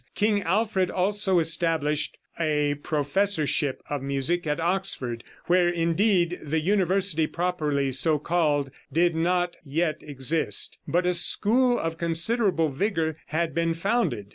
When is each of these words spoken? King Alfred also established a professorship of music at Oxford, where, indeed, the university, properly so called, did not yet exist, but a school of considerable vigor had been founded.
King 0.15 0.41
Alfred 0.41 0.89
also 0.89 1.37
established 1.37 2.17
a 2.39 2.73
professorship 2.81 3.83
of 3.87 4.01
music 4.01 4.47
at 4.47 4.59
Oxford, 4.59 5.23
where, 5.45 5.69
indeed, 5.69 6.39
the 6.43 6.59
university, 6.59 7.27
properly 7.27 7.91
so 7.91 8.17
called, 8.17 8.71
did 8.91 9.13
not 9.13 9.55
yet 9.63 9.97
exist, 10.01 10.79
but 10.87 11.05
a 11.05 11.13
school 11.13 11.77
of 11.77 11.99
considerable 11.99 12.69
vigor 12.69 13.15
had 13.27 13.53
been 13.53 13.75
founded. 13.75 14.29